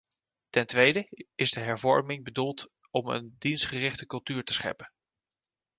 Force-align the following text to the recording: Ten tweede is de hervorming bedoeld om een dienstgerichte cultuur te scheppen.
Ten 0.49 0.67
tweede 0.67 1.25
is 1.35 1.51
de 1.51 1.59
hervorming 1.59 2.23
bedoeld 2.23 2.69
om 2.89 3.07
een 3.07 3.35
dienstgerichte 3.39 4.05
cultuur 4.05 4.43
te 4.43 4.53
scheppen. 4.53 4.91